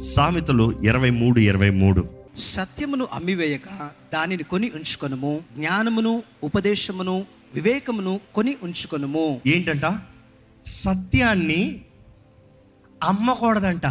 [0.00, 2.08] సామెతలు ఇరవై మూడు ఇరవై మూడు.
[2.36, 9.40] సత్యమును అమ్మివేయక దానిని కొని ఉంచుకొనుము జ్ఞానమును ఉపదేశమును వివేకమును కొని ఉంచుకొనుము.
[9.46, 10.00] ఏంటంట?
[10.64, 11.84] సత్యాన్ని
[13.02, 13.86] అమ్మకూడదంట.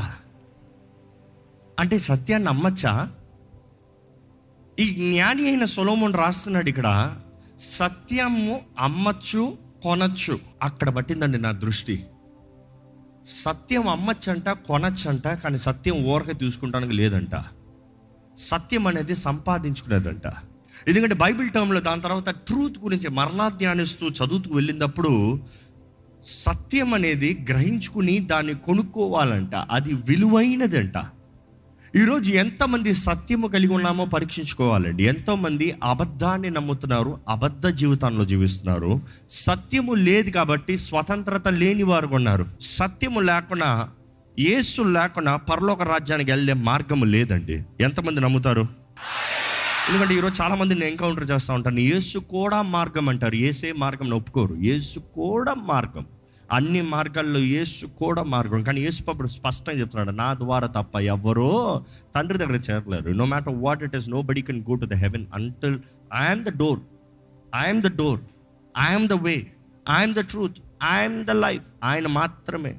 [1.80, 3.12] అంటే సత్యాన్ని అమ్మచ్చా?
[4.80, 7.16] ఈ జ్ఞాని అయిన సొలోమోన్ రాస్తున్నాడు ఇక్కడ
[7.60, 10.40] సత్యము అమ్మచ్చు కొనచ్చు.
[10.64, 12.04] అక్కడ పట్టిందండి నా దృష్టి.
[13.30, 17.44] సత్యం అమ్మచ్చంట కొనచ్చంట కానీ సత్యం ఊరక తీసుకుంటానికి లేదంట.
[18.38, 20.28] సత్యం అనేది సంపాదించుకునేదంట.
[20.88, 25.40] ఎందుకంటే బైబిల్ టర్మ్లో దాని తర్వాత ట్రూత్ గురించి మరలా ధ్యానిస్తూ చదువుతూ వెళ్ళినప్పుడు
[26.24, 29.56] సత్యం అనేది గ్రహించుకుని దాన్ని కొనుక్కోవాలంట.
[29.56, 30.98] అది విలువైనదంట.
[31.96, 35.04] ఈరోజు ఎంతమంది సత్యము కలిగి ఉన్నామో పరీక్షించుకోవాలండి.
[35.04, 39.02] ఎంతోమంది అబద్ధాన్ని నమ్ముతున్నారు అబద్ధ జీవితంలో జీవిస్తున్నారు.
[39.30, 42.46] సత్యము లేదు కాబట్టి స్వతంత్రత లేని వారు ఉన్నారు.
[42.62, 43.90] సత్యము లేకుండా
[44.40, 47.64] యేసు లేకుండా పరలోక రాజ్యానికి వెళ్ళే మార్గము లేదండి.
[47.80, 48.68] ఎంతమంది నమ్ముతారు?
[49.90, 51.80] ఎందుకంటే ఈరోజు చాలామంది నేను ఎన్కౌంటర్ చేస్తూ ఉంటాను.
[51.80, 53.36] యేసు కూడా మార్గం అంటారు.
[53.36, 56.06] ఏసే మార్గం ఒప్పుకోరు ఏసు కూడా మార్గం.
[56.52, 58.64] అన్ని మార్గాల్లో యేసు కూడా మార్గం.
[58.64, 61.52] కానీ యేసు అప్పుడు స్పష్టంగా చెప్తున్నాడు నా ద్వారా తప్ప ఎవరో
[62.16, 63.10] తండ్రి దగ్గర చేరలేరు.
[63.22, 65.78] No matter what it is nobody can go to the heaven until
[66.22, 66.82] I'm the door
[67.56, 68.22] I'm the door
[68.76, 69.36] I'm the way
[69.98, 70.60] I'm the truth
[70.92, 72.74] I'm the life ఆయన మాత్రమే.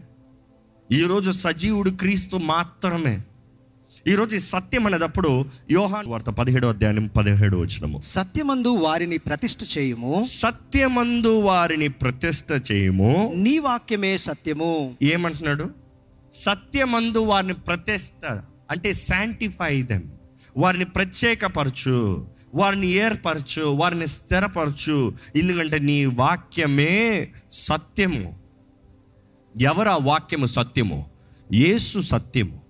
[0.92, 3.14] ఈరోజు సజీవుడు క్రీస్తు మాత్రమే.
[4.08, 10.24] ఈరోజు ఈ సత్యం అనేటప్పుడు యోహాన్ వార్త పదిహేడో అధ్యాయం పదిహేడు వచ్చినము సత్యమందు వారిని ప్రతిష్ఠ చేయుము.
[10.26, 13.32] సత్యమందు వారిని ప్రతిష్ట చేయము.
[13.36, 14.96] నీ వాక్యమే సత్యము.
[15.02, 15.70] ఏమంటున్నాడు?
[16.32, 20.02] సత్యమందు వారిని ప్రతిష్ట అంటే శాంటిఫై దెమ్
[20.56, 25.14] వారిని ప్రత్యేకపరచు వారిని ఏర్పరచు వారిని స్థిరపరచు.
[25.36, 28.38] ఎందుకంటే నీ వాక్యమే సత్యము.
[29.60, 31.10] ఎవరు ఆ వాక్యము సత్యము?
[31.52, 32.69] యేసు సత్యము.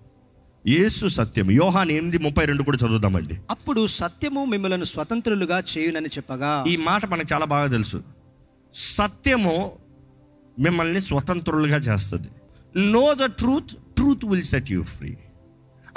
[0.67, 1.51] యేసు సత్యము.
[1.51, 3.37] యోహాన్ ఎనిమిది ముప్పై రెండు కూడా చదువుదామండి.
[3.49, 8.03] అప్పుడు సత్యము మిమ్మలను స్వతంత్రులుగా చేయునని చెప్పగా ఈ మాట మనకు చాలా బాగా తెలుసు.
[8.73, 9.71] సత్యము
[10.59, 12.27] మిమ్మల్ని స్వతంత్రులుగా చేస్తుంది.
[12.91, 15.17] Know the truth truth will set you free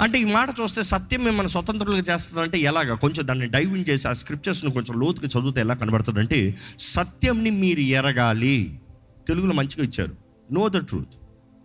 [0.01, 2.95] అంటే ఈ మాట చూస్తే సత్యం మిమ్మల్ని స్వతంత్రులుగా చేస్తుంది అంటే ఎలాగా?
[2.95, 8.79] కొంచెం దాన్ని డైవింగ్ చేసి ఆ స్క్రిప్చర్స్ని కొంచెం లోతుగా చదివితే ఎలా కనబడుతుంది అంటే సత్యంని మీరు ఎరగాలి.
[9.27, 10.15] తెలుగులో మంచిగా ఇచ్చారు.
[10.53, 11.15] నో ద ట్రూత్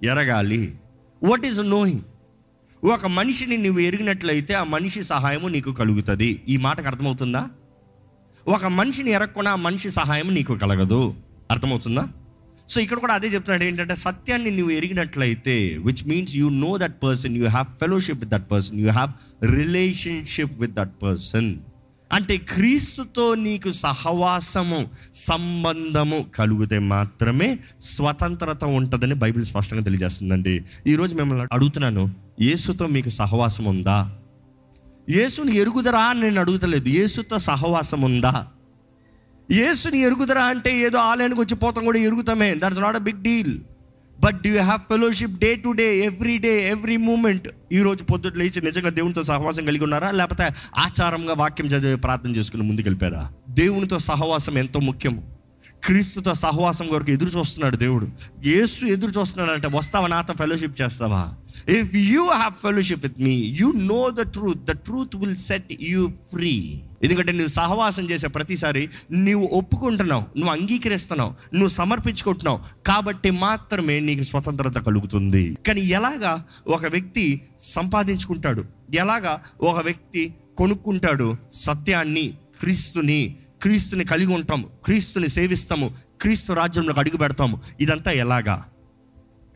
[0.04, 0.78] ఎరగాలి.
[1.22, 2.00] వాట్ ఈస్ నోయింగ్
[2.84, 6.42] ఒక మనిషిని నువ్వు ఎరిగినట్లయితే ఆ మనిషి సహాయము నీకు కలుగుతుంది.
[6.48, 7.48] ఈ మాటకు అర్థమవుతుందా?
[8.48, 11.14] ఒక మనిషిని ఎరగకుండా ఆ మనిషి సహాయం నీకు కలగదు.
[11.50, 12.08] అర్థమవుతుందా?
[12.68, 17.36] సో ఇక్కడ కూడా అదే చెప్తున్నాడు ఏంటంటే సత్యాన్ని నువ్వు ఎరిగినట్లయితే which means you know that person
[17.36, 21.56] you have fellowship with that person you have relationship with that person
[22.12, 30.64] అంటే క్రీస్తుతో నీకు సహవాసము సంబంధము కలిగితే మాత్రమే స్వతంత్రత ఉంటుందని బైబిల్ స్పష్టంగా తెలియజేస్తుందండి.
[30.86, 34.10] ఈరోజు మిమ్మల్ని అడుగుతున్నాను యేసుతో మీకు సహవాసం ఉందా?
[35.10, 38.46] యేసుని ఎరుగుదరా అని నేను అడుగుతలేదు యేసుతో సహవాసం ఉందా?
[39.50, 43.58] యేసుని ఎరుగుదరా అంటే ఏదో ఆలయానికి వచ్చి పోతాం కూడా ఎరుగుతామే that's not a big deal
[44.24, 48.60] but do have fellowship day to day every day every moment ఈ రోజు పొద్దుట లేచి
[48.60, 50.10] నిజంగా దేవునితో సహవాసం కలిగి ఉన్నారా?
[50.10, 50.44] లేకపోతే
[50.78, 55.39] ఆచారంగా వాక్యం చదివి ప్రార్థన చేసుకుని ముందుకు వెళ్ళిపోయారా దేవునితో సహవాసం ఎంతో ముఖ్యము.
[55.84, 58.08] క్రీస్తుతో సహవాసం కొరకు ఎదురు చూస్తున్నాడు దేవుడు.
[58.44, 61.34] యేసు ఎదురు చూస్తున్నాడు అంటే వస్తావా నాతో ఫెలోషిప్ చేస్తావా?
[61.68, 66.08] If you have fellowship with me you know the truth the truth will set you
[66.08, 72.60] free ఎందుకంటే నువ్వు సహవాసం చేసే ప్రతిసారి నువ్వు ఒప్పుకుంటున్నావు నువ్వు అంగీకరిస్తున్నావు నువ్వు సమర్పించుకుంటున్నావు.
[72.86, 75.56] కాబట్టి మాత్రమే నీకు స్వతంత్రత కలుగుతుంది.
[75.66, 78.64] కానీ ఎలాగా ఒక వ్యక్తి సంపాదించుకుంటాడు?
[78.94, 81.36] ఎలాగా ఒక వ్యక్తి కొనుక్కుంటాడు?
[81.52, 87.60] సత్యాన్ని క్రీస్తుని క్రీస్తుని కలిగి ఉంటాము క్రీస్తుని సేవిస్తాము క్రీస్తు రాజ్యంలోకి అడుగు పెడతాము.
[87.80, 88.64] ఇదంతా ఎలాగా?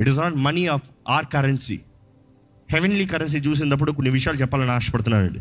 [0.00, 1.80] It is not money of our currency
[2.70, 5.40] heavenly currency చూసినప్పుడు కొన్ని విషయాలు చెప్పాలని ఆశపడుతున్నానండి.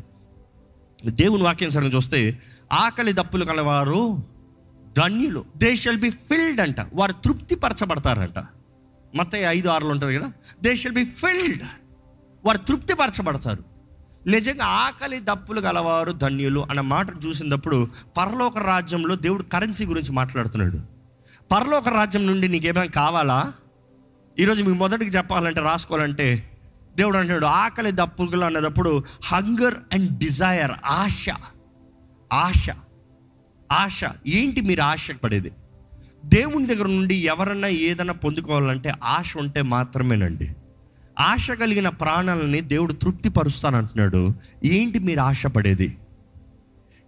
[1.12, 2.40] దేవుని వాక్యం సరిగ్గా చూస్తే
[2.74, 4.24] ఆకలి దప్పులు కలవారు
[4.97, 5.45] ధన్యులు.
[5.57, 6.75] దే షల్ బి ఫిల్డ్ అంట.
[6.94, 8.45] వారు తృప్తి పరచబడతారంట
[9.16, 10.34] మొత్తం ఐదు ఆరులు ఉంటారు కదా?
[10.63, 11.62] దే షల్ బి ఫిల్డ్
[12.45, 13.73] వారు తృప్తి పరచబడతారు
[14.28, 17.88] నిజంగా ఆకలి దప్పులు గలవారు ధన్యులు అన్న మాట చూసినప్పుడు
[18.18, 20.80] పరలోక రాజ్యంలో దేవుడు కరెన్సీ గురించి మాట్లాడుతున్నాడు.
[21.52, 23.54] పరలోక రాజ్యం నుండి నీకేమైనా కావాలా?
[24.40, 26.52] ఈరోజు మీకు మొదటికి చెప్పాలంటే రాసుకోవాలంటే
[26.96, 31.26] దేవుడు అంటాడు ఆకలి దప్పులు అన్నప్పుడు హంగర్ అండ్ డిజైర్ ఆశ
[32.34, 32.69] ఆశ
[33.72, 34.02] ఆశ.
[34.28, 35.52] ఏంటి మీరు ఆశ పడేది
[36.26, 40.56] దేవుని దగ్గర నుండి ఎవరన్నా ఏదైనా పొందుకోవాలంటే ఆశ ఉంటే మాత్రమేనండి.
[41.19, 44.33] ఆశ కలిగిన ప్రాణాలని దేవుడు తృప్తిపరుస్తానంటున్నాడు.
[44.65, 45.98] ఏంటి మీరు ఆశపడేది?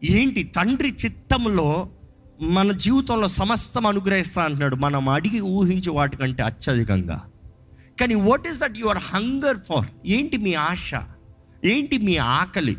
[0.03, 1.89] ఏంటి తండ్రి చిత్తంలో
[2.41, 4.75] మన జీవితంలో సమస్తం అనుగ్రహిస్తా అంటున్నాడు.
[4.75, 7.23] మనం అడిగి ఊహించే వాటికంటే అత్యధికంగా.
[7.99, 10.91] కానీ what is that your hunger for ఏంటి మీ ఆశ?
[11.65, 12.77] ఏంటి మీ ఆకలి?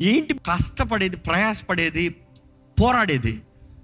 [0.00, 2.08] ఏంటి కష్టపడేది ప్రయాసపడేది
[2.82, 3.42] పోరాడేది?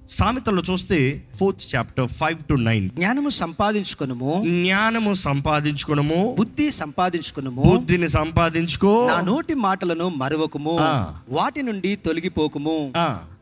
[0.09, 2.91] సామెతల్లో చూస్తే fourth chapter five to nine.
[2.91, 4.45] జ్ఞానము సంపాదించుకొనుము.
[4.47, 6.35] జ్ఞానము సంపాదించుకునము.
[6.39, 7.63] బుద్ధి సంపాదించుకొనుము.
[7.63, 9.07] బుద్ధిని సంపాదించుకో.
[9.07, 10.79] నా నోటి మాటలను మరువకుము.
[11.29, 12.93] వాటి నుండి తొలగిపోకుము.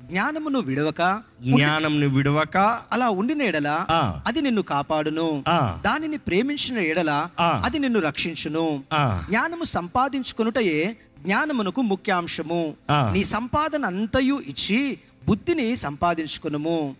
[0.02, 2.56] జ్ఞానమును విడవక జ్ఞానంని విడవక.
[2.92, 3.84] అలా ఉండిన ఎడల.
[4.26, 5.44] అది నిన్ను కాపాడును.
[5.84, 7.26] దానిని ప్రేమించిన ఎడల.
[7.40, 8.82] అది నిన్ను రక్షించును.
[9.30, 12.74] జ్ఞానము సంపాదించుకొనుటయే జ్ఞానమునకు ముఖ్యాంశము.
[13.12, 14.98] నీ సంపాదన అంతయు ఇచ్చి
[15.28, 16.96] బుద్ధిని సంపాదించుకునుము.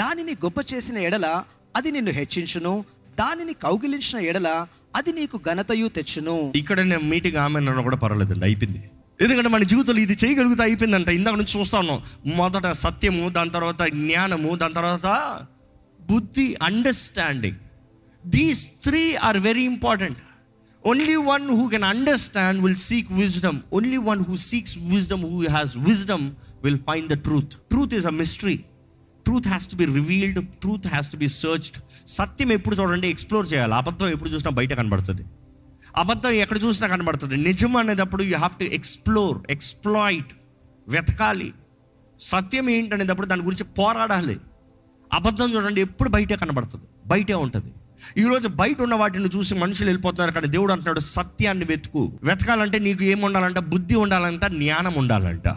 [0.00, 1.26] దానిని గొప్ప చేసిన ఎడల
[1.76, 2.84] అది నిన్ను హెచ్చించును.
[3.18, 6.52] దానిని కౌగిలించిన ఎడల అది నీకు ఘనతయు తెచ్చును.
[6.56, 8.90] ఇక్కడ నేను మీటింగ్ ఆమె కూడా పర్వాలేదండి అయిపోయింది.
[9.20, 11.08] ఎందుకంటే మన జీవితంలో ఇది చేయగలిగితే అయిపోయిందంట.
[11.08, 12.02] ఇందాక నుంచి చూస్తా ఉన్నాం.
[12.26, 15.08] మొదట సత్యము దాని తర్వాత జ్ఞానము దాని తర్వాత
[16.10, 17.56] బుద్ధి understanding
[18.26, 20.18] these three are very important
[20.86, 25.76] only one who can understand will seek wisdom only one who seeks wisdom who has
[25.76, 26.26] wisdom
[26.64, 28.64] will find the truth truth is a mystery
[29.24, 33.74] truth has to be revealed truth has to be searched సత్యం ఎప్పుడు చూడండి explore చేయాలి.
[33.74, 35.22] అబద్ధం ఎప్పుడు చూసినా బయట కనబడుతుంది.
[35.96, 37.36] అబద్ధం ఎక్కడ చూసినా కనబడుతుంది.
[37.36, 40.32] నిజం అనేటప్పుడు you have to explore exploit
[40.88, 41.52] వెతకాలి.
[42.20, 44.40] సత్యం ఏంటనేటప్పుడు దాని గురించి పోరాడాలి.
[45.12, 46.84] అబద్ధం చూడండి ఎప్పుడు బయటే కనబడుతుంది.
[47.06, 47.72] బయటే ఉంటుంది.
[48.18, 52.18] ఈరోజు బయట ఉన్న వాటిని చూసి మనుషులు వెళ్ళిపోతున్నారు కానీ దేవుడు అంటున్నాడు సత్యాన్ని వెతుకు.
[52.22, 53.56] వెతకాలంటే నీకు ఏముండాలంట?
[53.56, 54.44] ఉండాలంట బుద్ధి ఉండాలంట?
[54.44, 55.48] జ్ఞానం ఉండాలంట.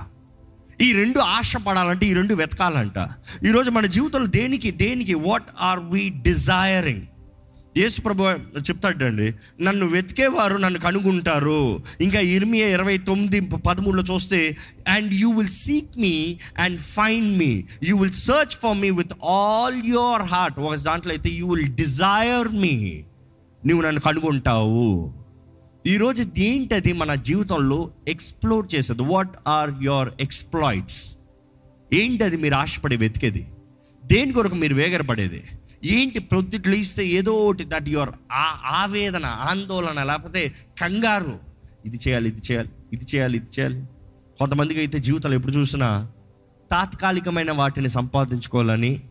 [0.83, 2.99] ఈ రెండు ఆశపడాలంటే ఈ రెండు వెతకాలంట.
[3.47, 7.03] ఈరోజు మన జీవితంలో దేనికి దేనికి what are we desiring
[7.77, 8.23] Yesu ప్రభు
[8.69, 9.27] చెప్తాడండి
[9.63, 11.61] నన్ను వెతికేవారు నన్ను కనుగొంటారు.
[12.01, 14.57] ఇంకా ఇర్మియా ఇరవై తొమ్మిది పదమూడులో చూస్తే
[14.87, 16.15] and you will seek me
[16.59, 17.51] and find me
[17.83, 22.51] you will search for me with all your heart ఒక దాంట్లో అయితే యూ విల్ డిజైర్
[22.63, 22.75] మీ
[23.63, 24.89] నువ్వు నన్ను కనుగొంటావు.
[25.87, 29.01] ఈరోజు ఏంటది మన జీవితంలో ఎక్స్ప్లోర్ చేసేది?
[29.01, 31.17] వాట్ ఆర్ యువర్ ఎక్స్ప్లాయిట్స్
[31.93, 33.47] ఏంటది మీరు ఆశపడి వెతికేది?
[34.05, 35.43] దేని కొరకు మీరు వేగరపడేది?
[35.83, 41.39] ఏంటి ప్రొద్దుట్లు ఇస్తే ఏదో ఒకటి దట్ యువర్ ఆ ఆవేదన ఆందోళన లేకపోతే కంగారు.
[41.85, 43.83] ఇది చేయాలి ఇది చేయాలి ఇది చేయాలి ఇది చేయాలి.
[44.39, 46.11] కొంతమందికి అయితే జీవితంలో ఎప్పుడు చూసినా
[46.71, 49.01] తాత్కాలికమైన వాటిని సంపాదించుకోవాలని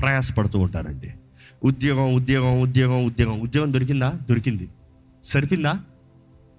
[0.00, 1.10] ప్రయాసపడుతూ ఉంటారండి.
[1.64, 3.40] ఉద్యోగం ఉద్యోగం ఉద్యోగం ఉద్యోగం.
[3.40, 4.12] ఉద్యోగం దొరికిందా?
[4.30, 4.68] దొరికింది.
[5.24, 5.80] సరిపోయిందా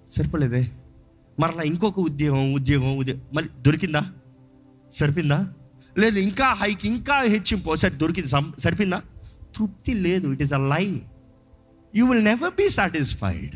[0.10, 0.72] సరిపోలేదే
[1.40, 3.22] మరలా ఇంకొక ఉద్యోగం ఉద్యోగం ఉద్యోగం.
[3.34, 4.02] మళ్ళీ దొరికిందా?
[4.90, 5.54] సరిపిందా?
[5.98, 7.76] లేదు ఇంకా హైక్ ఇంకా హెచ్చింపు.
[7.76, 9.02] సరే దొరికింది సరిపిందా?
[9.56, 10.28] తృప్తి లేదు.
[10.28, 11.02] It is a lie
[11.96, 13.56] you will never be satisfied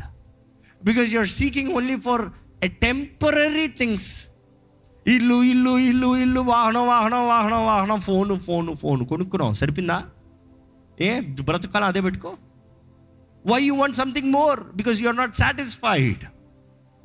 [0.85, 2.21] because you are seeking only for
[2.63, 4.27] a temporary things
[5.07, 9.05] ఇల్లు ఇల్లు ఇల్లు ఇల్లు వాహనం వాహనం వాహనం వాహనం ఫోను ఫోను ఫోను.
[9.05, 10.03] కొనుక్కున్నాం సరిపిందా?
[11.01, 11.87] ఏ బ్రతకాలం?
[11.87, 12.33] అదే పెట్టుకో.
[13.47, 16.23] Why you want something more because you are not satisfied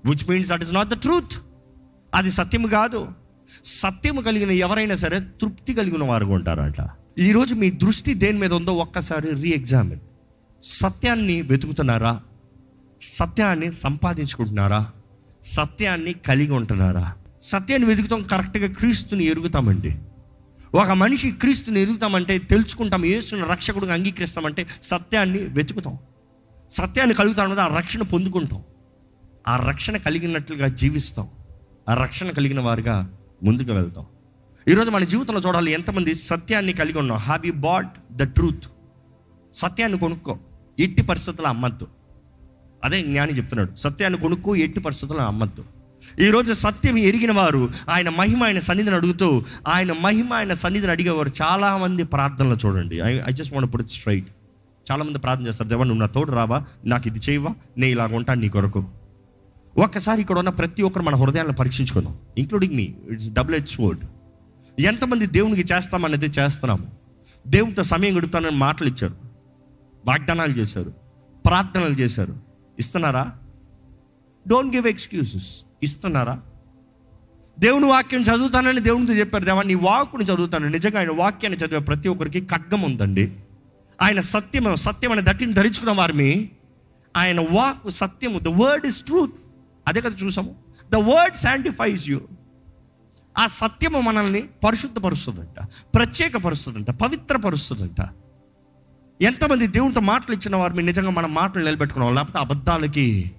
[0.09, 1.33] which means that is not the truth
[2.15, 3.09] అది సత్యం కాదు.
[3.65, 6.91] సత్యము కలిగిన ఎవరైనా సరే తృప్తి కలిగిన వారు ఉంటారట.
[7.19, 10.01] ఈరోజు మీ దృష్టి దేని మీద ఉందో ఒక్కసారి రీఎగ్జామిన్
[10.63, 12.21] సత్యాన్ని వెతుకుతున్నారా?
[13.03, 14.91] సత్యాన్ని సంపాదించుకుంటున్నారా?
[15.43, 17.15] సత్యాన్ని కలిగి ఉంటున్నారా?
[17.43, 19.99] సత్యాన్ని వెతుకుతాం కరెక్ట్గా క్రీస్తుని ఎరుగుతామండి.
[20.75, 25.99] ఒక మనిషి క్రీస్తుని ఎదుగుతామంటే తెలుసుకుంటాం యేసుని రక్షకుడిగా అంగీకరిస్తామంటే సత్యాన్ని వెతుకుతాం.
[26.73, 28.63] సత్యాన్ని కలుగుతామంటే ఆ రక్షణ పొందుకుంటాం.
[29.49, 31.29] ఆ రక్షణ కలిగినట్లుగా జీవిస్తాం.
[31.89, 34.07] ఆ రక్షణ కలిగిన వారుగా ముందుకు వెళ్తాం.
[34.69, 37.19] ఈరోజు మన జీవితంలో చూడాలి ఎంతమంది సత్యాన్ని కలిగి ఉన్నాం.
[37.19, 38.65] Have you bought the truth
[39.53, 40.39] సత్యాన్ని కొనుక్కో.
[40.79, 41.89] ఎట్టి పరిస్థితుల్లో అమ్మద్దు.
[42.85, 43.75] అదే జ్ఞాని చెప్తున్నాడు.
[43.75, 45.65] సత్యాన్ని కొనుక్కో ఎట్టి పరిస్థితుల్లో అమ్మద్దు.
[46.21, 52.05] ఈరోజు సత్యం ఎరిగిన వారు ఆయన మహిమ ఆయన సన్నిధిని అడుగుతూ ఆయన మహిమ ఆయన సన్నిధిని అడిగేవారు చాలామంది
[52.05, 52.99] ప్రార్థనలు చూడండి.
[52.99, 54.29] I I just want put straight
[54.91, 58.49] చాలామంది ప్రార్థన చేస్తారు దేవా నువ్వు నా తోడు రావా నాకు ఇది చేయవా నేను ఇలాగ ఉంటాను నీ
[58.49, 58.85] కొరకు.
[59.79, 64.01] ఒక్కసారి ఇక్కడ ఉన్న ప్రతి ఒక్కరు మన హృదయాలను పరీక్షించుకుందాం including me it's double edge word
[64.81, 66.87] ఎంతమంది దేవునికి చేస్తామనేది చేస్తున్నాము.
[67.47, 69.15] దేవునితో సమయం గడుపుతానని మాటలు ఇచ్చారు.
[70.09, 70.93] వాగ్దానాలు చేశారు.
[71.47, 72.37] ప్రార్థనలు చేశారు.
[72.79, 73.33] ఇస్తున్నారా?
[74.49, 76.41] డోంట్ గివ్ ఎక్స్క్యూజెస్ ఇస్తున్నారా?
[77.59, 79.45] దేవుని వాక్యం చదువుతానని దేవునితో చెప్పారు.
[79.45, 80.69] దేవా నీ వాక్కుని చదువుతాను.
[80.69, 83.33] నిజంగా ఆయన వాక్యాన్ని చదివే ప్రతి ఒక్కరికి ఖడ్గం ఉందండి.
[84.03, 86.51] ఆయన సత్యము సత్యం అనే దట్టిని ధరించుకున్న వారిని
[87.17, 89.33] ఆయన వాక్ సత్యము ద వర్డ్ ఇస్ ట్రూత్
[89.89, 90.55] అదే కదా చూసాము.
[90.91, 92.21] ద వర్డ్ శాంటిఫైస్ యూ
[93.39, 98.09] ఆ సత్యము మనల్ని పరిశుద్ధపరుస్తుందంట ప్రత్యేకపరుస్తుందంట పవిత్రపరుస్తుందంట.
[99.23, 103.33] ఎంతమంది దేవునితో మాటలు ఇచ్చిన వారు మీరు నిజంగా మన మాటలు నిలబెట్టుకున్నాం లేకపోతే అబద్ధాలకి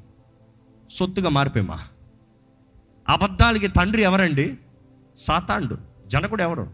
[0.89, 1.79] సొత్తుగా మారిపోయామా?
[3.09, 4.57] అబద్ధాలకి తండ్రి ఎవరండి?
[5.15, 5.77] సాతాండు
[6.07, 6.73] జనకుడు ఎవరు?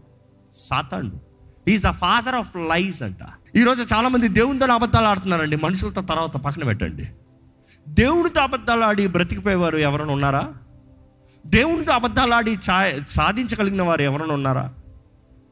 [0.54, 1.20] Satan
[1.70, 3.22] is the father of lies అంట.
[3.56, 5.56] ఈరోజు చాలామంది దేవునితో అబద్ధాలు ఆడుతున్నారండి.
[5.56, 7.08] మనుషులతో తర్వాత పక్కన పెట్టండి.
[7.88, 10.52] దేవుడితో అబద్ధాలు ఆడి బ్రతికిపోయేవారు ఎవరైనా ఉన్నారా?
[11.46, 14.74] దేవునితో అబద్ధాలు ఆడి చా సాధించగలిగిన వారు ఎవరైనా ఉన్నారా?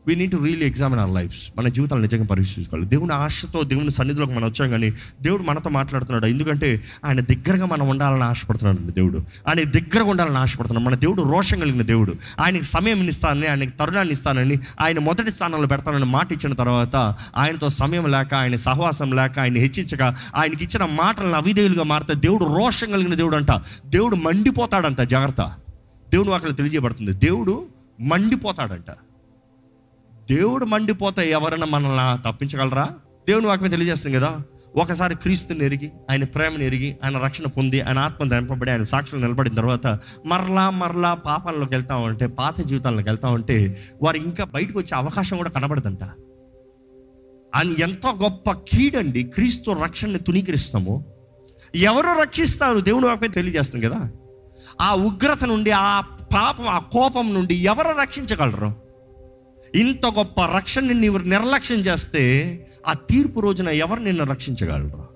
[0.09, 2.87] We need to really examine our lives మన జీవితాలు నిజంగా పరీక్షించుకోవాలి.
[2.87, 4.91] దేవుని ఆశతో దేవుని సన్నిధిలోకి మనం వచ్చాం కానీ
[5.23, 6.27] దేవుడు మనతో మాట్లాడుతున్నాడు.
[6.27, 9.19] ఎందుకంటే ఆయన దగ్గరగా మనం ఉండాలని ఆశపడుతున్నాడు దేవుడు.
[9.19, 10.85] ఆయన దగ్గరగా ఉండాలని ఆశపడుతున్నాడు.
[10.87, 12.15] మన దేవుడు రోషం కలిగిన దేవుడు.
[12.41, 16.97] ఆయనకి సమయం ఇస్తానని ఆయనకి తరుణాన్ని ఇస్తానని ఆయన మొదటి స్థానంలో పెడతానని మాట ఇచ్చిన తర్వాత
[17.37, 20.03] ఆయనతో సమయం లేక ఆయన సహవాసం లేక ఆయన హెచ్చించక
[20.37, 23.50] ఆయనకి ఇచ్చిన మాటలను అవిధేయులుగా మారితే దేవుడు రోషం కలిగిన దేవుడు అంట.
[23.87, 25.00] దేవుడు మండిపోతాడంట.
[25.00, 25.53] జాగ్రత్త.
[26.11, 27.12] దేవుడు అక్కడ తెలియజేయబడుతుంది.
[27.12, 27.67] దేవుడు
[28.00, 28.91] మండిపోతాడంట.
[30.31, 32.85] దేవుడు మండిపోతే ఎవరైనా మనల్ని తప్పించగలరా?
[33.29, 34.41] దేవుని వాక్యం తెలియజేస్తుంది కదా?
[34.77, 39.55] ఒకసారి క్రీస్తుని ఎరిగి ఆయన ప్రేమను ఎరిగి ఆయన రక్షణ పొంది ఆయన ఆత్మ దంపబడి ఆయన సాక్షులు నిలబడిన
[39.55, 39.87] తర్వాత
[40.27, 45.51] మరలా మరలా పాపాలలోకి వెళ్తా ఉంటే పాత జీవితాల్లోకి వెళ్తా ఉంటే వారు ఇంకా బయటకు వచ్చే అవకాశం కూడా
[45.51, 46.05] కనబడదంట.
[47.55, 51.05] అని ఎంతో గొప్ప కీడండి క్రీస్తు రక్షణని తునీకరిస్తాము
[51.75, 52.81] ఎవరు రక్షిస్తారు?
[52.81, 54.11] దేవుని వాక్యం తెలియజేస్తుంది కదా?
[54.81, 56.01] ఆ ఉగ్రత నుండి ఆ
[56.35, 58.88] పాపం ఆ కోపం నుండి ఎవరు రక్షించగలరు?
[59.75, 62.55] ఇంత గొప్ప రక్షణని నీవు నిర్లక్ష్యం చేస్తే
[62.87, 65.09] ఆ తీర్పు రోజున ఎవరు నిన్ను రక్షించగలరు?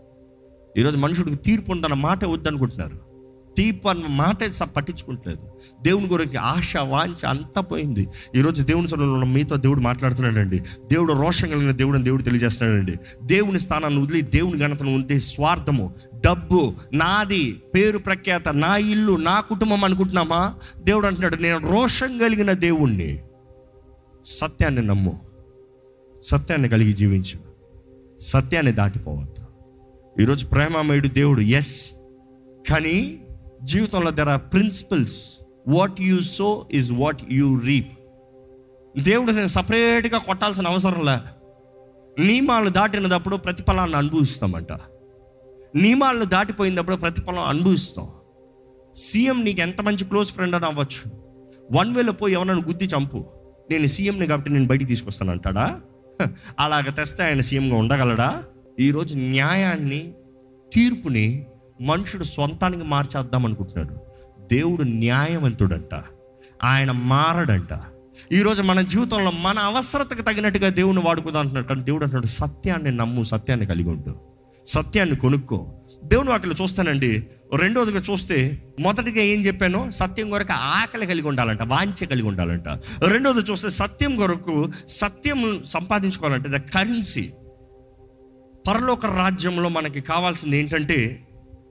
[0.78, 3.12] ఈరోజు మనుషుడికి తీర్పు ఉందన్న మాట వద్దనుకుంటున్నారు.
[3.56, 5.40] తీర్పు అన్న మాట స- పట్టించుకుంటలేదు
[5.82, 8.09] దేవుని గురించి ఆశ వాంఛ అంతా పోయింది.
[8.37, 10.59] ఈరోజు దేవుని సన్నిధిలో ఉన్న మీతో దేవుడు మాట్లాడుతున్నాడండి.
[10.59, 12.92] దేవుడు రోషం కలిగిన దేవుడు అని దేవుడు తెలియజేస్తున్నాడండి.
[13.23, 15.94] దేవుని స్థానాన్ని వదిలి దేవుని ఘనతను ఉంటే స్వార్థము
[16.26, 20.54] డబ్బు నాది పేరు ప్రఖ్యాత నా ఇల్లు నా కుటుంబం అనుకుంటున్నామా?
[20.78, 23.21] దేవుడు అంటున్నాడు నేను రోషం కలిగిన దేవుణ్ణి.
[24.24, 25.20] సత్యాన్ని నమ్ము.
[26.22, 27.40] సత్యాన్ని కలిగి జీవించు.
[28.18, 29.44] సత్యాన్ని దాటిపోవద్దు.
[30.22, 31.90] ఈరోజు ప్రేమమయుడు దేవుడు ఎస్
[32.70, 33.24] కానీ
[33.62, 35.38] జీవితంలో there are principles
[35.68, 37.98] what you sow is what you reap
[39.02, 41.18] దేవుడు నేను సపరేట్గా కొట్టాల్సిన అవసరం లే.
[42.24, 44.72] నియమాలు దాటినప్పుడు ప్రతిఫలాన్ని అనుభవిస్తామంట.
[45.74, 48.08] నియమాలను దాటిపోయినప్పుడు ప్రతిఫలం అనుభవిస్తాం.
[48.94, 51.12] సీఎం నీకు ఎంత మంచి క్లోజ్ ఫ్రెండ్ అని అవ్వచ్చు.
[51.72, 53.24] వన్ వేలో పోయి ఎవరైనా గుద్ది చంపు.
[53.71, 55.81] నేను సీఎంని కాబట్టి నేను బయటికి తీసుకొస్తాను అంటాడా
[56.59, 58.45] అలాగ తెస్తే ఆయన సీఎంగా ఉండగలడా?
[58.81, 60.12] ఈరోజు న్యాయాన్ని
[60.75, 61.47] తీర్పుని
[61.81, 63.99] మనుషుడు సొంతానికి మార్చేద్దాం అనుకుంటున్నాడు.
[64.52, 66.02] దేవుడు న్యాయవంతుడంట.
[66.64, 67.69] ఆయన మారడంట.
[68.33, 71.66] ఈరోజు మన జీవితంలో మన అవసరతకు తగినట్టుగా దేవుని వాడుకుందా అంటున్నాడు.
[71.66, 74.14] కానీ దేవుడు అంటున్నాడు సత్యాన్ని నమ్ము సత్యాన్ని కలిగి ఉండు.
[74.66, 75.75] సత్యాన్ని కొనుక్కో.
[76.12, 77.26] దేవుని వాటిలో చూస్తానండి.
[77.57, 79.90] రెండోదిగా చూస్తే మొదటిగా ఏం చెప్పానో?
[79.90, 82.69] సత్యం కొరకు ఆకలి కలిగి ఉండాలంట వాంఛ కలిగి ఉండాలంట.
[83.04, 86.49] రెండోది చూస్తే సత్యం కొరకు సత్యం సంపాదించుకోవాలంటే.
[86.49, 87.25] ద కరెన్సీ
[88.69, 90.99] పరలోక రాజ్యంలో మనకి కావాల్సింది ఏంటంటే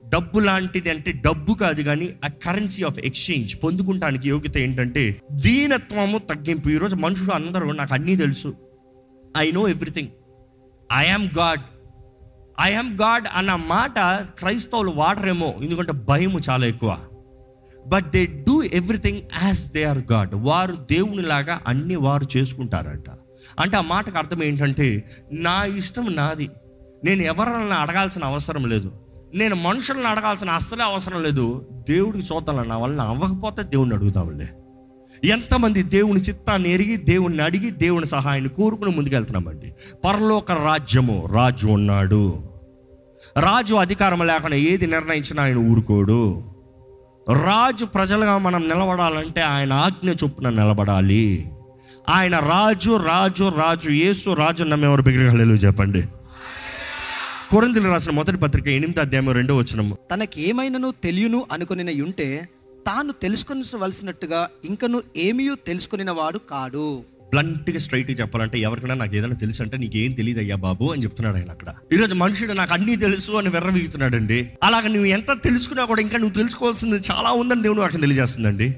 [0.08, 6.68] డబ్బు లాంటిది అంటే డబ్బు కాదు కానీ ఆ కరెన్సీ ఆఫ్ ఎక్స్చేంజ్ పొందుకుంటానికి యోగ్యత ఏంటంటే దీనత్వము తగ్గింపు.
[6.68, 8.54] ఈరోజు మనుషులు అందరూ నాకు అన్నీ తెలుసు.
[9.38, 10.08] I know everything
[10.92, 11.60] I am God
[12.60, 13.98] I God అన్న మాట
[14.38, 16.98] క్రైస్తవులు వాడరేమో ఎందుకంటే భయము చాలా ఎక్కువ.
[17.86, 23.10] But they do everything as they are God వారు దేవునిలాగా అన్ని వారు చేసుకుంటారంట.
[23.58, 26.50] అంటే ఆ మాటకు అర్థం ఏంటంటే నా ఇష్టం నాది.
[27.04, 28.92] నేను ఎవరన్నా అడగాల్సిన అవసరం లేదు.
[29.34, 31.68] నేను మనుషులను అడగాల్సిన అస్సలే అవసరం లేదు.
[31.88, 34.48] దేవుడికి చూద్దాం నా వల్ల అవ్వకపోతే దేవుణ్ణి అడుగుతాంలే
[35.24, 39.72] ఎంతమంది దేవుని చిత్తాన్ని ఎరిగి దేవుణ్ణి అడిగి దేవుని సహాయాన్ని కోరుకుని ముందుకెళ్తున్నామండి.
[40.04, 42.42] పరలోక రాజ్యము రాజు ఉన్నాడు.
[43.38, 46.42] రాజు అధికారం లేకుండా ఏది నిర్ణయించినా ఆయన ఊరుకోడు.
[47.32, 51.50] రాజు ప్రజలుగా మనం నిలబడాలంటే ఆయన ఆజ్ఞ చొప్పున నిలబడాలి.
[52.08, 56.02] ఆయన రాజు రాజు రాజు యేసు రాజు నమ్మేవారు బిగ్గరగా చెప్పండి.
[57.50, 62.48] కొరందులు రాసిన మొదటి పత్రిక ఎనిమిది అధ్యాయం రెండో తనకి తనకేమైనను తెలియను అనుకుని ఉంటే
[62.86, 67.04] తాను తెలుసుకొనవలసినట్టుగా ఇంకను ఏమీయూ తెలుసుకుని వాడు కాడు.
[67.30, 71.50] బ్లంట్గా స్ట్రైట్గా చెప్పాలంటే ఎవరికైనా నాకు ఏదైనా తెలుసు అంటే నీకేం తెలియదు అయ్యా బాబు అని చెప్తున్నాడు ఆయన
[71.50, 71.74] అక్కడ.
[71.92, 74.50] ఈరోజు మనుషుడు నాకు అన్నీ తెలుసు అని వెర్రవీగుతున్నాడండి.
[74.62, 78.74] అలాగ నువ్వు ఎంత తెలుసుకున్నా కూడా ఇంకా నువ్వు తెలుసుకోవాల్సింది చాలా ఉందని దేవుడు అక్కడ తెలియజేస్తుందండి.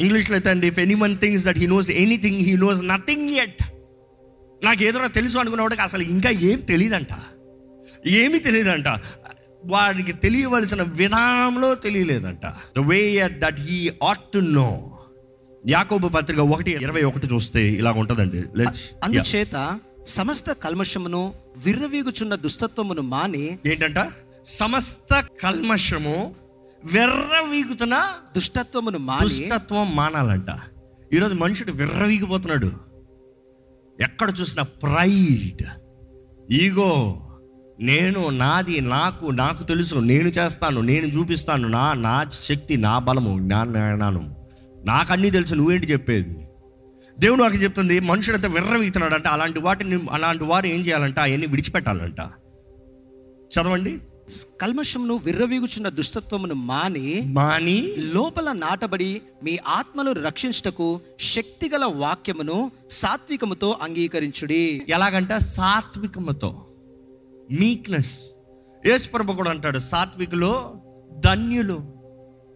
[0.00, 3.62] ఇంగ్లీష్లో అయితే అండి if anyone thinks that he knows anything he knows nothing yet
[4.64, 7.08] నాకు ఏదైనా తెలుసు అనుకున్నవాడికి అసలు ఇంకా ఏం తెలియదంట
[8.06, 8.88] ఏమీ తెలియదంట
[9.64, 12.46] వాడికి తెలియవలసిన విధానంలో తెలియలేదంట.
[12.46, 14.98] The way that he ought to know
[15.68, 18.40] Yakobu పత్రిక ఒకటి ఇరవై ఒకటి చూస్తే ఇలా ఉంటుందండి.
[19.04, 21.34] అందుచేత సమస్త కల్మషమును
[21.64, 24.12] విర్రవీగుచున్న దుస్తత్వమును మాని ఏంటంట?
[24.46, 26.34] సమస్త కల్మషము
[26.84, 30.46] వెర్రవీగుతున్న దుష్టత్వమును మాని దుష్టత్వం మానాలంట.
[31.12, 32.72] ఈరోజు మనుషుడు విర్రవీగిపోతున్నాడు.
[34.00, 35.66] ఎక్కడ చూసిన ప్రైడ్
[36.50, 37.22] ఈగో
[37.80, 41.68] నేను నాది నాకు నాకు తెలుసు నేను చేస్తాను నేను చూపిస్తాను.
[41.68, 44.34] నా నా శక్తి నా బలము నా జ్ఞానం
[44.84, 46.36] నాకు అన్నీ తెలుసు నువ్వేంటి చెప్పేది?
[47.18, 51.18] దేవుడు వాకి చెప్తుంది మనుషుడంతా విర్రవీగుతున్నాడు అంటే అలాంటి వాటిని అలాంటి వారు ఏం చేయాలంట?
[51.18, 52.20] అవన్నీ విడిచిపెట్టాలంట.
[53.54, 53.98] చదవండి.
[54.60, 64.82] కల్మషమును విర్రవీగుచున్న దుష్టత్వమును మాని మాని లోపల నాటబడి మీ ఆత్మను రక్షించుటకు శక్తిగల వాక్యమును సాత్వికముతో అంగీకరించుడి.
[64.88, 65.32] ఎలాగంట?
[65.32, 66.64] సాత్వికముతో.
[67.52, 68.30] మీక్నెస్
[68.86, 70.80] యేసుప్రభు కూడా అంటాడు సాత్వికులు
[71.18, 71.80] ధన్యులు.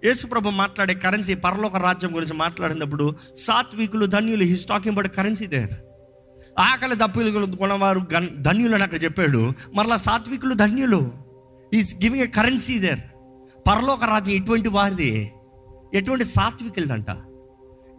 [0.04, 5.70] యేసుప్రభు మాట్లాడే కరెన్సీ పరలోక రాజ్యం గురించి మాట్లాడినప్పుడు సాత్వికులు ధన్యులు he's talking but currency there
[6.58, 11.12] ఆకలి దప్పులు కొనవారు గన్- ధన్యులు అని అక్కడ చెప్పాడు మరలా సాత్వికులు ధన్యులు
[11.74, 13.00] is giving a currency there
[13.68, 15.32] పరలోక రాజ్యం ఎటువంటి వారిది.
[15.94, 17.06] ఎటువంటి సాత్వికులదంట.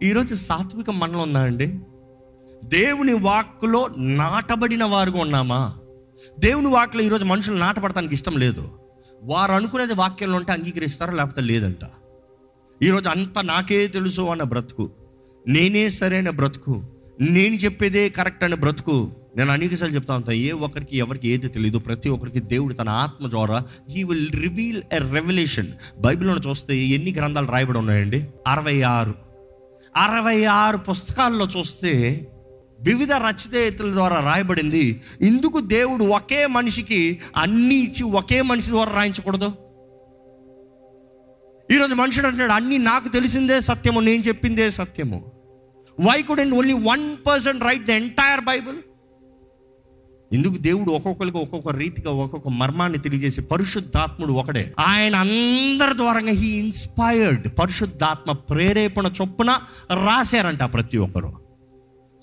[0.02, 1.78] ఈరోజు సాత్వికం మనలో ఉందా అండి
[2.64, 5.78] దేవుని వాక్కులో నాటబడిన వారుగా ఉన్నామా?
[6.38, 8.68] దేవుని వాక్యలో ఈరోజు మనుషులు నాటపడటానికి ఇష్టం లేదు.
[9.22, 11.90] వారు అనుకునేది వాక్యంలో ఉంటే అంగీకరిస్తారో లేకపోతే లేదంట.
[12.82, 14.90] ఈరోజు అంతా నాకే తెలుసు అన్న బ్రతుకు.
[15.48, 16.84] నేనే సరైన బ్రతుకు.
[17.20, 19.10] నేను చెప్పేదే కరెక్ట్ అనే బ్రతుకు.
[19.36, 23.62] నేను అనేకసార్లు చెప్తా ఉంటాను ఏ ఒక్కరికి ఎవరికి ఏది తెలియదు ప్రతి ఒక్కరికి దేవుడు తన ఆత్మ ద్వారా
[23.90, 25.66] he will reveal a revelation
[26.00, 28.26] బైబిల్లో చూస్తే ఎన్ని గ్రంథాలు రాయబడి ఉన్నాయండి?
[28.46, 29.14] అరవై ఆరు.
[29.96, 32.26] అరవై ఆరు పుస్తకాల్లో చూస్తే
[32.84, 35.02] వివిధ రచయితల ద్వారా రాయబడింది.
[35.20, 39.52] ఇందుకు దేవుడు ఒకే మనిషికి అన్ని ఇచ్చి ఒకే మనిషి ద్వారా రాయించకూడదు.
[41.74, 45.32] ఈరోజు మనుషుడు అంటున్నాడు అన్ని నాకు తెలిసిందే సత్యము నేను చెప్పిందే సత్యము.
[46.00, 48.76] Why could and only one person write the entire Bible
[50.32, 54.74] ఎందుకు దేవుడు ఒక్కొక్కరికి ఒక్కొక్క రీతిగా ఒక్కొక్క మర్మాన్ని తెలియజేసి పరిశుద్ధాత్ముడు ఒకడే.
[54.78, 59.50] ఆయన అందరి ద్వారంగా హీ ఇన్స్పైర్డ్ పరిశుద్ధాత్మ ప్రేరేపణ చొప్పున
[60.06, 61.43] రాశారంట ప్రతి ఒక్కరు.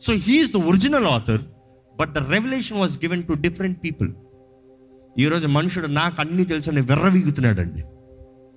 [0.01, 1.41] So he is the original author
[2.00, 4.12] but the revelation was given to different people
[5.20, 7.84] ఈరోజు మనుషుడు నాకు అన్నీ తెలుసని విర్రవీగుతున్నాడండి.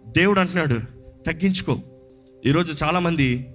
[0.07, 0.75] దేవుడు అంటున్నాడు
[1.23, 1.79] తగ్గించుకో.
[2.47, 3.49] ఈరోజు చాలామంది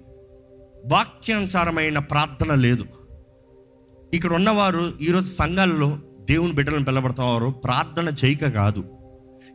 [0.91, 2.85] వాక్యానుసారమైన ప్రార్థన లేదు.
[4.13, 8.83] ఇక్కడ ఉన్నవారు ఈరోజు సంఘాలలో దేవుని బిడ్డలను పిలబడతావారు ప్రార్థన చేయక కాదు.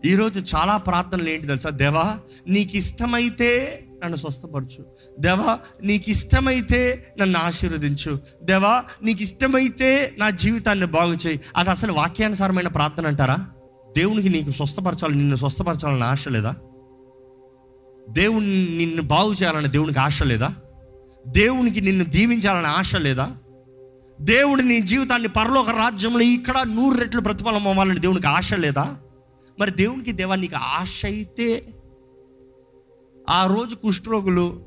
[0.04, 1.70] ఈరోజు చాలా ప్రార్థనలు ఏంటి తెలుసా?
[1.70, 4.84] దేవా నీకు ఇష్టమైతే నన్ను స్వస్థపరచు.
[5.20, 8.18] దేవా నీకు ఇష్టమైతే నన్ను ఆశీర్వదించు.
[8.42, 11.40] దేవా నీకు ఇష్టమైతే నా జీవితాన్ని బాగు చేయి.
[11.56, 13.36] అది అసలు వాక్యానుసారమైన ప్రార్థన అంటారా?
[13.96, 16.54] దేవునికి నీకు స్వస్థపరచాలి నిన్ను స్వస్థపరచాలని ఆశ లేదా?
[18.08, 20.54] దేవుని నిన్ను బాగు చేయాలని దేవునికి ఆశ లేదా?
[21.26, 23.36] దేవునికి నిన్ను దీవించాలని ఆశ లేదా?
[24.20, 28.96] దేవుడు నీ జీవితాన్ని పరలోక రాజ్యంలో ఇక్కడ నూరు రెట్లు ప్రతిఫలం అవ్వాలని దేవునికి ఆశ లేదా?
[29.60, 31.73] మరి దేవునికి దేవా నీకు ఆశ అయితే
[33.30, 34.64] ఆ రోజు కుష్ఠరోగులు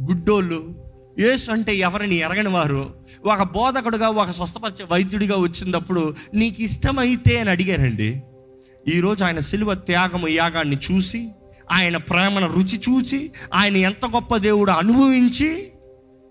[0.00, 0.86] గుడ్డోళ్ళు
[1.18, 8.22] యేసు అంటే ఎవరిని ఎరగని వారు ఒక బోధకుడుగా ఒక స్వస్థపరిచే వైద్యుడిగా వచ్చినప్పుడు నీకు ఇష్టమైతే అని అడిగారండి.
[8.88, 11.28] ఈరోజు ఆయన సిలువ త్యాగము యాగాన్ని చూసి
[11.72, 15.68] ఆయన ప్రేమను రుచి చూసి ఆయన ఎంత గొప్ప దేవుడు అనుభవించి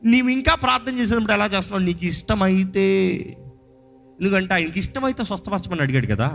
[0.06, 1.86] నీవు ఇంకా ప్రార్థన చేసినప్పుడు ఎలా చేస్తున్నావు?
[1.86, 3.08] నీకు ఇష్టమైతే.
[4.22, 6.28] ఎందుకంటే ఆయనకి ఇష్టమైతే స్వస్థపరచమని అడిగాడు కదా.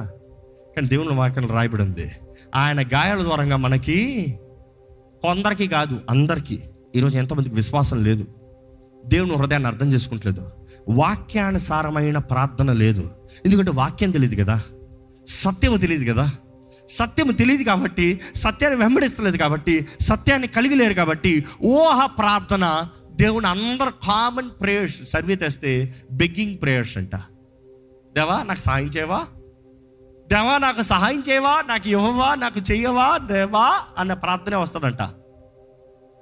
[0.77, 2.11] కానీ దేవుని వాక్యం రాయబడి ఉంది.
[2.55, 4.35] ఆయన గాయాల ద్వారంగా మనకి
[5.23, 6.63] కొందరికి కాదు అందరికీ.
[6.97, 8.27] ఈరోజు ఎంతమందికి విశ్వాసం లేదు.
[9.07, 10.51] దేవుని హృదయాన్ని అర్థం చేసుకుంటలేదు.
[10.89, 13.11] వాక్యానుసారమైన ప్రార్థన లేదు.
[13.47, 14.63] ఎందుకంటే వాక్యం తెలియదు కదా.
[15.29, 16.31] సత్యము తెలియదు కదా.
[16.89, 24.51] సత్యము తెలియదు కాబట్టి సత్యాన్ని వెంబడిస్తలేదు కాబట్టి సత్యాన్ని కలిగి లేరు కాబట్టి ఊహ ప్రార్థన దేవుని అందరు కామన్
[24.61, 27.17] ప్రేయర్స్ సర్వే తెస్తే బెగ్గింగ్ ప్రేయర్స్ అంట.
[28.15, 29.27] దేవా నాకు సాయం చేయవా?
[30.33, 31.63] దేవా నాకు సహాయం చేయవా?
[31.69, 32.35] నాకు ఇవ్వవా?
[32.35, 33.19] నాకు చెయ్యవా?
[33.19, 33.81] దేవా?
[33.99, 35.03] అన్న ప్రార్థనే వస్తుందంట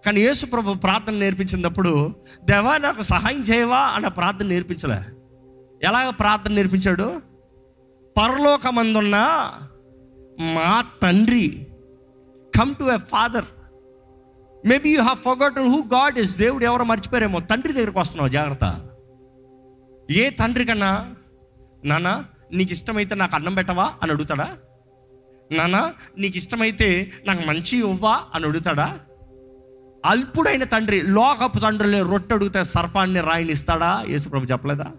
[0.06, 3.78] కానీ యేసు ప్రభు ప్రార్థన నేర్పించినప్పుడు దేవా నాకు సహాయం చేయవా?
[3.78, 5.00] అన్న ప్రార్థన నేర్పించలే.
[5.88, 7.22] ఎలాగ ప్రార్థన నేర్పించాడు?
[8.18, 9.16] పరలోకమందున్న
[10.40, 11.66] మా తండ్రి
[12.58, 13.44] come to a father
[14.66, 17.40] maybe you have forgotten who God is దేవుడు ఎవరో మర్చిపోయారేమో.
[17.40, 18.80] తండ్రి దగ్గరికి వస్తున్నావు జాగ్రత్త.
[20.10, 21.14] ఏ తండ్రి కన్నా?
[21.84, 24.48] నాన్న నీకు ఇష్టమైతే నాకు అన్నం పెట్టవా అని అడుగుతాడా?
[25.52, 28.98] నానా నీకు ఇష్టమైతే నాకు మంచి ఇవ్వా అని అడుగుతాడా?
[30.06, 34.92] అల్పుడైన తండ్రి లోకపు తండ్రులే రొట్టె అడిగితే సర్పాన్ని రాయిని ఇస్తాడా యేసుప్రభు చెప్పలేదా?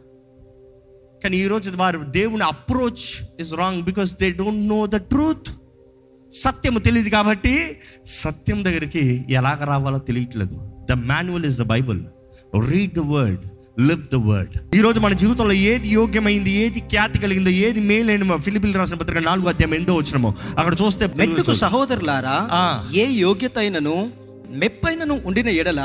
[1.23, 3.05] కానీ ఈరోజు వారు దేవుని approach
[3.39, 5.49] is wrong because they don't know the truth
[6.31, 10.55] సత్యము తెలియదు కాబట్టి సత్యం దగ్గరికి ఎలాగ రావాలో తెలియట్లేదు.
[10.89, 12.05] The manual is the Bible
[12.69, 13.45] read the word
[13.79, 18.75] live the word ఈ రోజు మన జీవితంలో ఏది యోగ్యమైంది ఏది ఖ్యాతి కలిగిందో ఏది మేలైన ఫిలిపిల్
[18.75, 22.37] రాసిన పత్రిక నాలుగు అధ్యాయం ఎండో వచ్చినమో అక్కడ చూస్తే మెట్టుకు సహోదరులారా.
[22.93, 24.11] ఏ యోగ్యత అయినను
[24.51, 25.81] మెప్పైనను ఉండిన ఎడల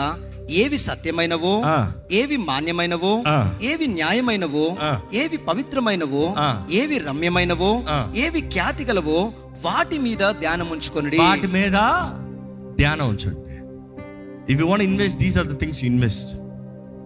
[0.51, 1.65] ఏవి సత్యమైనవో.
[2.13, 3.13] ఏవి మాన్యమైనవో.
[3.63, 4.65] ఏవి న్యాయమైనవో.
[5.15, 6.25] ఏవి పవిత్రమైనవో.
[6.71, 7.71] ఏవి రమ్యమైనవో.
[8.17, 9.33] ఏవి ఖ్యాతి గలవో
[9.65, 11.77] వాటి మీద ధ్యానం ఉంచుకొనుడి వాటి మీద
[12.77, 13.55] ధ్యానం ఉంచండి
[14.53, 16.33] if you want invest these are the things invest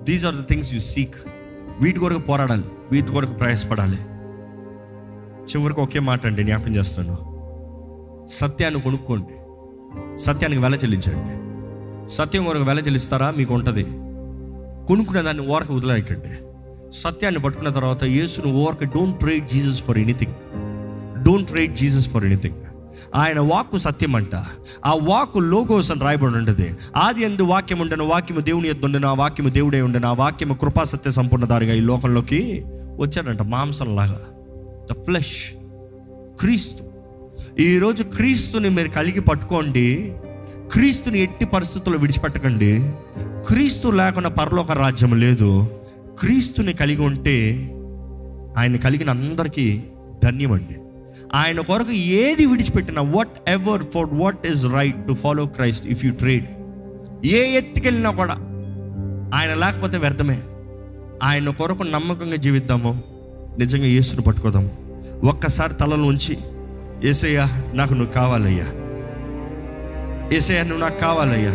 [0.08, 1.14] these are the things you seek
[1.80, 2.64] వీటి కొరకు పోరాడాలి.
[2.92, 3.98] వీటి కొరకు ప్రయాసపడాలి.
[5.50, 7.16] చివరికి ఒకే మాట అండి జ్ఞాపం చేస్తాను
[8.30, 9.34] సత్యాన్ని కొనుక్కోండి.
[10.18, 11.34] సత్యానికి వెల చెల్లించండి.
[12.10, 13.34] సత్యం కొరకు వెల చెల్లిస్తారా?
[13.36, 13.84] మీకు ఉంటుంది.
[14.86, 16.32] కొనుక్కునే దాన్ని ఓరక వదిలేకండి
[16.90, 20.32] సత్యాన్ని పట్టుకున్న తర్వాత యేసును ఓరక don't trade Jesus for anything
[21.24, 22.56] don't trade Jesus for anything
[23.14, 24.34] ఆయన వాక్కు సత్యం అంట
[24.86, 26.64] ఆ వాక్కు లోగోస్ అని రాయబడి ఉండదు.
[26.96, 30.84] ఆది ఎందు వాక్యం ఉండను వాక్యము దేవుని ఎద్దు ఉండను ఆ వాక్యము దేవుడే ఉండను ఆ వాక్యము కృపా
[30.84, 32.64] సత్య సంపూర్ణదారిగా ఈ లోకంలోకి
[32.96, 34.20] వచ్చాడంట మాంసంలాగా.
[34.90, 35.52] ద ఫ్లెష్
[36.40, 36.84] క్రీస్తు.
[37.60, 40.16] ఈరోజు క్రీస్తుని మీరు కలిగి పట్టుకోండి.
[40.72, 42.92] క్రీస్తుని ఎట్టి పరిస్థితుల్లో విడిచిపెట్టకండి.
[43.18, 45.68] క్రీస్తు లేకుండా పరలోక రాజ్యం లేదు.
[46.18, 47.64] క్రీస్తుని కలిగి ఉంటే
[48.58, 49.82] ఆయన కలిగిన అందరికీ
[50.24, 50.76] ధన్యమండి.
[51.34, 53.02] ఆయన కొరకు ఏది విడిచిపెట్టినా
[53.50, 56.44] whatever for what is right to follow Christ if you trade
[57.26, 58.34] ఏ ఎత్తుకెళ్ళినా కూడా
[59.34, 60.42] ఆయన లేకపోతే వ్యర్థమే.
[61.22, 63.02] ఆయన కొరకు నమ్మకంగా జీవిద్దాము.
[63.58, 64.70] నిజంగా యేసును పట్టుకోదాం
[65.24, 66.38] ఒక్కసారి తలలో ఉంచి
[67.04, 68.64] ఏసయ్యా నాకు నువ్వు కావాలయ్యా.
[70.36, 71.50] ఏసయ్యా నువ్వు నాకు కావాలయ్యా.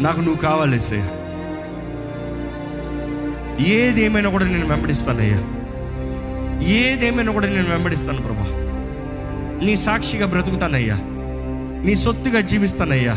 [0.00, 1.10] నాకు నువ్వు కావాలి ఏసయ్యా.
[3.66, 5.57] ఏదేమైనా కూడా నేను వెంబడిస్తానయ్యా.
[6.62, 8.46] ఏదేమైనా కూడా నేను వెంబడిస్తాను ప్రభా.
[9.64, 10.98] నీ సాక్షిగా బ్రతుకుతానయ్యా.
[11.84, 13.12] నీ సొత్తుగా జీవిస్తానయ్యా.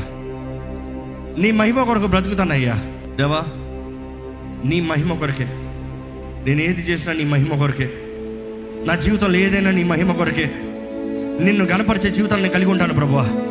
[1.38, 2.74] నీ మహిమ కొరకు బ్రతుకుతానయ్యా.
[3.16, 3.42] దేవా
[4.66, 5.46] నీ మహిమ కొరకే.
[6.48, 7.90] నేను ఏది చేసినా నీ మహిమ కొరకే.
[8.86, 10.52] నా జీవితంలో ఏదైనా నీ మహిమ కొరకే.
[11.44, 13.42] నిన్ను గణపరిచే జీవితాన్ని కలిగి ఉంటాను ప్రభా.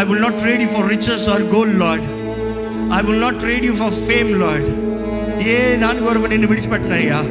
[0.00, 2.02] I will not trade you for riches or gold Lord
[2.98, 4.90] I will not trade you for fame Lord
[5.48, 7.22] ఏ దాని కొరకు నిన్ను విడిచిపెట్టినయ్యా.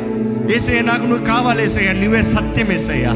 [0.56, 3.12] ఏసయ్య నాకు నువ్వు కావాలి ఏసయ్య నువ్వే సత్యం ఏసయ్యా.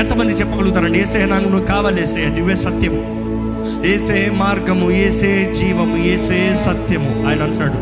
[0.00, 0.98] ఎంతమంది చెప్పగలుగుతారండి?
[0.98, 3.00] ఏసయ్య నాకు నువ్వు కావాలి ఏసయ్య నువ్వే సత్యము
[3.84, 7.78] ఏసే మార్గము ఏసే జీవము ఏసే సత్యము ఆయన అంటున్నాడు.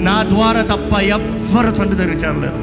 [0.00, 2.60] నా ద్వారా తప్ప ఎవ్వరు తండ్రి దగ్గర చేరలేరు.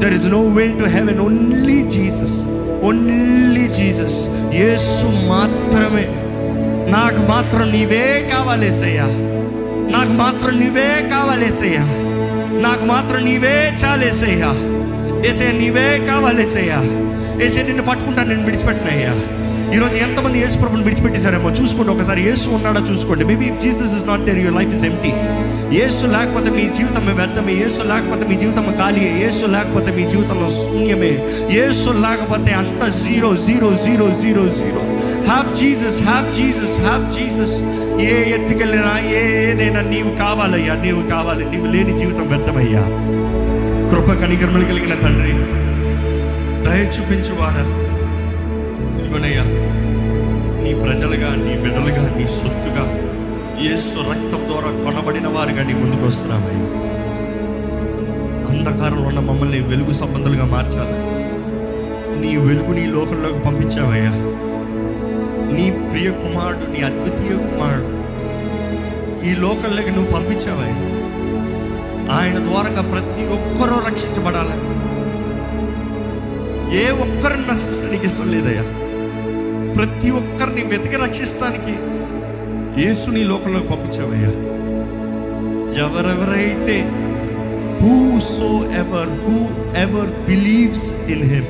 [0.00, 2.36] There is no way to heaven only Jesus
[2.82, 4.18] only Jesus
[4.54, 6.06] Yesu మాత్రమే.
[6.88, 9.06] నాకు మాత్రం నీవే కావాలేసయ్యా
[9.94, 11.84] నాకు మాత్రం నీవే కావాలేసయ్యా
[12.60, 14.50] నాకు మాత్రం నీవే చాలేసయ్యా
[15.28, 16.78] ఏసయ్య నీవే కావాలేసయ్యా
[17.46, 17.62] ఏసే.
[17.62, 19.14] నిన్ను పట్టుకుంటాను నేను విడిచిపెట్టినయ్యా
[19.74, 21.92] ఈరోజు ఎంతమంది యేసు ప్రభుని విడిచిపెట్టేశారేమో చూసుకోండి.
[21.92, 23.24] ఒకసారి యేసు ఉన్నాడా చూసుకోండి.
[23.24, 25.12] Maybe Jesus is not there your life is empty
[25.78, 27.52] Yesu లేకపోతే మీ జీవితం వ్యర్థమే.
[27.52, 31.12] యేసు లేకపోతే మీ జీవితం ఖాళీ యేసు లేకపోతే మీ జీవితంలో శూన్యమే.
[31.50, 34.82] యేసు లేకపోతే అంత zero zero zero zero zero.
[35.30, 37.56] Have Jesus have Jesus have Jesus
[38.00, 41.44] ఏ ఎత్తుకెళ్ళినా ఏ ఏదైనా నీవు కావాలయ్యా నీవు కావాలి.
[41.50, 42.84] నీవు లేని జీవితం వ్యర్థమయ్యా.
[43.90, 45.32] కృప కనికర్మలు కలిగిన తండ్రి.
[46.64, 47.64] దయ చూపించువారా
[48.98, 49.44] ఇదిగోనయ్యా
[50.64, 52.84] నీ ప్రజలుగా నీ బిడ్డలుగా నీ సొత్తుగా
[53.62, 56.66] యేసు రక్తం ద్వారా కొనబడిన వారుగా నీ ముందుకు వస్తున్నామయ్యా.
[58.50, 60.96] అంధకారంలో ఉన్న మమ్మల్ని వెలుగు సంబంధాలుగా మార్చాలి.
[62.20, 64.12] నీ వెలుగు నీ లోకంలోకి పంపించావయ్యా
[65.56, 67.96] నీ ప్రియ కుమారుడు నీ అద్వితీయ కుమారుడు
[69.26, 70.76] ఈ లోకంలోకి నువ్వు పంపించావయ్యా.
[72.10, 74.86] ఆయన ద్వారంగా ప్రతి ఒక్కరూ రక్షించబడాలని.
[76.78, 78.62] ఏ ఒక్కరిని నశించడానికి ఇష్టం లేదయ్యా.
[79.74, 81.76] ప్రతి ఒక్కరిని వెతికి రక్షిస్తానికి
[82.82, 84.30] యేసుని లోకంలోకి పంపించావయ్యా.
[85.84, 86.82] ఎవరెవరైతే
[88.76, 89.08] whosoever
[89.76, 91.46] whoever believes in him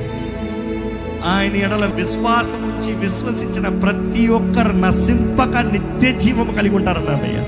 [1.25, 7.41] ఆయన ఎడల విశ్వాసం ఉంచి విశ్వసించిన ప్రతి ఒక్కరు నశింపక నిత్య జీవం కలిగి ఉంటారన్నారయ్యా.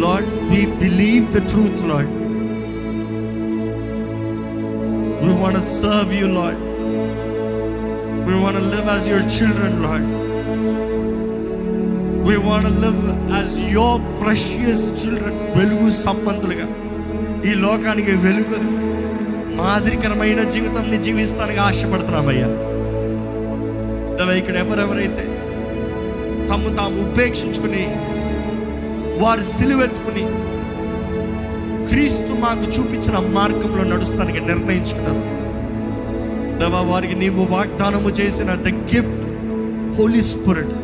[0.00, 2.14] Lord we believe the truth Lord
[5.22, 6.58] We want to serve you, Lord.
[8.26, 10.04] We want to live as your children, Lord.
[12.28, 13.00] We want to live
[13.32, 15.34] as your precious children.
[15.56, 16.66] వెలుగు సంబంధులుగా
[17.44, 18.58] ఈ లోకానికి వెలుగు
[19.60, 22.50] మాదిరికరమైన జీవితాన్ని జీవిస్తానికి ఆశపడుతున్నామయ్యా
[24.16, 25.24] దేవా, ఇక్కడ ఎవరెవరైతే
[26.50, 27.84] తమ్ము తాము ఉపేక్షించుకుని
[29.22, 30.24] వారు సిలువెత్తుకుని
[31.88, 35.22] క్రీస్తు మాకు చూపించిన మార్గంలో నడుస్తానికి నిర్ణయించుకున్నారు.
[36.60, 39.24] దేవా వారికి నీవు వాగ్దానము చేసిన ద గిఫ్ట్
[39.98, 40.74] హోలీ స్పిరిట్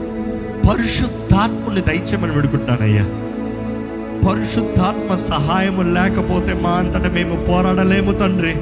[0.68, 3.06] పరిశుద్ధాత్మని దయచేయమని విడుకుంటానయ్యా
[4.28, 8.54] పరిశుద్ధాత్మ సహాయము లేకపోతే మా అంతటా మేము పోరాడలేము తండ్రి.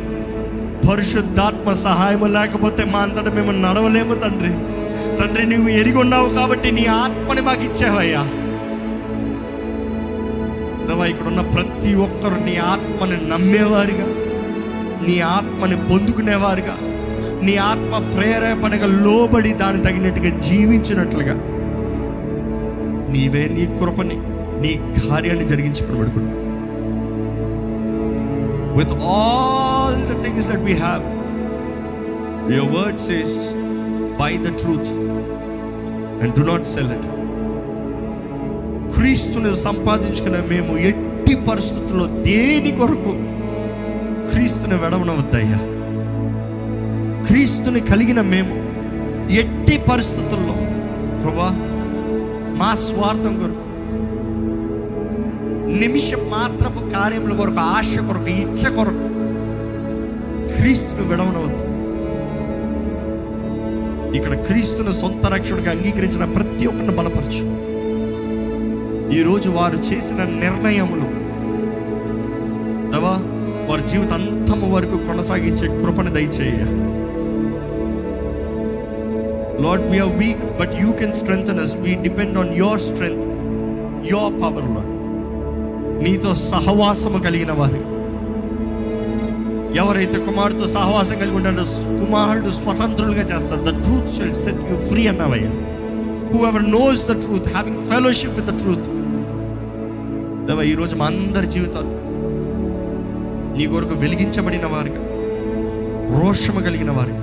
[0.88, 4.52] పరిశుద్ధాత్మ సహాయము లేకపోతే మా అంతటా మేము నడవలేము తండ్రి.
[5.18, 8.22] తండ్రి నువ్వు ఎరిగి ఉన్నావు కాబట్టి నీ ఆత్మని మాకు ఇచ్చావయ్యా.
[10.86, 14.06] ప్రభా ఇక్కడ ఉన్న ప్రతి ఒక్కరు నీ ఆత్మని నమ్మేవారుగా
[15.06, 16.74] నీ ఆత్మని పొందుకునేవారుగా
[17.42, 21.34] నీ ఆత్మ ప్రేరేపణగా లోబడి దాని తగినట్టుగా జీవించినట్లుగా
[23.12, 24.16] నీవే నీ కృపని
[24.62, 26.40] నీ కార్యాన్ని జరిగించి పెడుకుంటాం
[28.78, 31.04] with all the things that we have
[32.52, 33.36] your words is
[34.18, 34.90] buy the truth
[36.22, 37.08] and do not sell it
[38.94, 43.12] క్రీస్తుని సంపాదించుకున్న మేము ఎట్టి పరిస్థితుల్లో దేని కొరకు
[44.30, 45.60] క్రీస్తుని వెడవనవద్దయ్యా?
[47.26, 48.54] క్రీస్తుని కలిగిన మేము
[49.32, 50.56] ఎట్టి పరిస్థితుల్లో
[51.22, 51.50] ప్రభా
[52.58, 53.64] మా స్వార్థం కొరకు
[55.78, 59.06] నిమిషం మాత్రపు కార్యముల కొరకు ఆశ కొరకు ఇచ్చ కొరకు
[60.56, 61.64] క్రీస్తుని విడవనవద్దు.
[64.16, 67.73] ఇక్కడ క్రీస్తుని సొంత రక్షణకు అంగీకరించిన ప్రతి ఒక్కరిని బలపరచు.
[69.12, 71.24] ఈరోజు వారు చేసిన నిర్ణయములు
[72.90, 73.18] దవా
[73.70, 76.58] వారి జీవితాంతము వరకు కొనసాగించే కృపను దయచేయ.
[79.62, 83.28] Lord we are weak but you can strength us we depend on your strength
[84.12, 84.84] your power
[86.04, 87.94] నీతో సహవాసము కలిగిన వారు.
[89.76, 91.62] ఎవరైతే కుమారుడితో సహవాసం కలిగి ఉంటాడో
[92.06, 93.60] కుమారుడు స్వతంత్రులుగా చేస్తారు.
[93.60, 95.50] The truth shall set you free అన్నవయ్యా.
[96.46, 98.93] Whoever knows the truth having fellowship with the truth
[100.46, 101.92] దేవా ఈరోజు మా అందరి జీవితాలు
[103.56, 105.02] నీ కొరకు వెలిగించబడిన వారిగా
[106.14, 107.22] రోషము కలిగిన వారిగా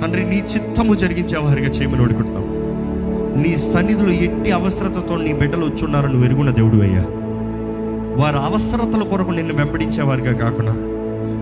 [0.00, 2.46] తండ్రి నీ చిత్తము జరిగించే వారిగా చేయమని వేడుకుంటున్నాం
[3.42, 7.04] నీ సన్నిధిలో ఎట్టి అవసరతతో నీ బిడ్డలు వచ్చున్నారో నువ్వు ఎరుగున్న దేవుడు అయ్యా.
[8.16, 10.74] వారి అవసరతల కొరకు నిన్ను వెంబడించేవారిగా కాకుండా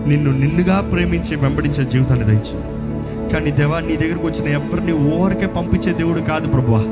[0.07, 2.57] నిన్ను నిన్నుగా ప్రేమించి వెంబడించే జీవితాన్ని దయచి
[3.31, 6.83] కానీ దేవా నీ దగ్గరకు వచ్చిన ఎవరిని ఓరికే పంపించే దేవుడు కాదు ప్రభువా.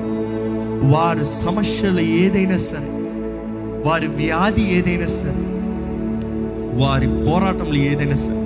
[0.93, 2.89] వారి సమస్యలు ఏదైనా సరే
[3.85, 5.33] వారి వ్యాధి ఏదైనా సరే
[6.81, 8.41] వారి పోరాటంలో ఏదైనా సరే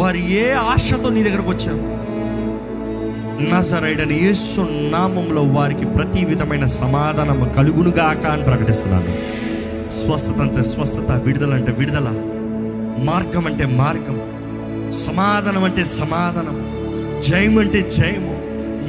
[0.00, 1.82] వారు ఏ ఆశతో నీ దగ్గరకు వచ్చారు?
[3.50, 9.12] నజరైడని యేసు నామంలో వారికి ప్రతి విధమైన సమాధానం కలుగునుగాక అని ప్రకటిస్తున్నాను.
[9.90, 12.08] స్వస్థత అంటే స్వస్థత విడుదల అంటే విడుదల
[13.04, 14.16] మార్గం అంటే మార్గం
[14.92, 16.56] సమాధానం అంటే సమాధానం
[17.28, 18.34] జయం అంటే జయము.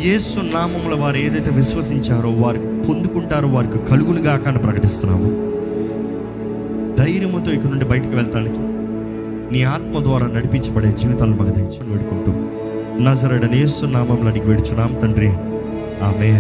[0.07, 5.29] యేసు నామంలో వారు ఏదైతే విశ్వసించారో వారికి పొందుకుంటారో వారికి కలుగునుగాక అని ప్రకటిస్తున్నాము.
[6.97, 8.59] ధైర్యముతో ఇక్కడ నుండి బయటకు వెళ్తానికి
[9.53, 12.31] నీ ఆత్మ ద్వారా నడిపించబడే జీవితాలను మాకు దయచేసి వేడుకుంటూ
[13.03, 15.29] నజరడని యేసు అడిగి వేడుచున్నాం తండ్రి.
[16.03, 16.31] ఆమె